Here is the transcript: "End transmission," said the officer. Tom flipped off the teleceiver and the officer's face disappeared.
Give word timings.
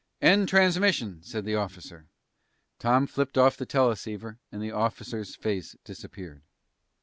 "End 0.19 0.49
transmission," 0.49 1.21
said 1.21 1.45
the 1.45 1.53
officer. 1.53 2.07
Tom 2.79 3.05
flipped 3.05 3.37
off 3.37 3.55
the 3.55 3.67
teleceiver 3.67 4.39
and 4.51 4.59
the 4.59 4.71
officer's 4.71 5.35
face 5.35 5.75
disappeared. 5.83 6.41